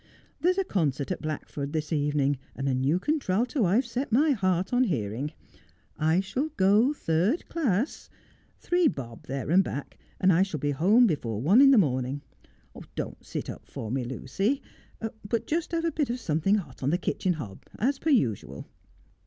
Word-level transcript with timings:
There's 0.39 0.57
a 0.57 0.63
concert 0.63 1.11
at 1.11 1.21
Blackford 1.21 1.73
this 1.73 1.93
evening, 1.93 2.39
and 2.55 2.67
a 2.67 2.73
new 2.73 2.97
contralto 2.97 3.65
I've 3.65 3.85
set 3.85 4.11
my 4.11 4.31
heart 4.31 4.73
on 4.73 4.85
hearing. 4.85 5.31
I 5.95 6.21
shall 6.21 6.49
go 6.57 6.91
third 6.91 7.47
class. 7.49 8.09
Three 8.57 8.87
bob 8.87 9.27
there 9.27 9.51
and 9.51 9.63
back, 9.63 9.99
and 10.19 10.33
I 10.33 10.41
shall 10.41 10.59
be 10.59 10.71
home 10.71 11.05
before 11.05 11.39
one 11.39 11.61
in 11.61 11.69
the 11.69 11.77
morning. 11.77 12.23
Don't 12.95 13.23
sit 13.23 13.47
up 13.47 13.67
for 13.67 13.91
me, 13.91 14.03
Lucy; 14.03 14.63
but 15.29 15.45
just 15.45 15.71
have 15.71 15.85
a 15.85 15.91
bit 15.91 16.09
of 16.09 16.19
something 16.19 16.55
hot 16.55 16.81
on 16.81 16.89
the 16.89 16.97
kitchen 16.97 17.33
hob, 17.33 17.61
as 17.77 17.99
per 17.99 18.09
usual.' 18.09 18.65